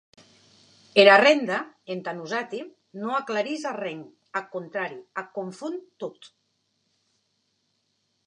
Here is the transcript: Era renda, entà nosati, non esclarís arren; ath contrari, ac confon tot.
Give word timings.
Era 1.01 1.17
renda, 1.21 1.57
entà 1.95 2.13
nosati, 2.21 2.61
non 3.03 3.13
esclarís 3.19 3.67
arren; 3.73 4.01
ath 4.41 4.49
contrari, 4.57 4.99
ac 5.23 5.31
confon 5.37 5.77
tot. 6.05 6.31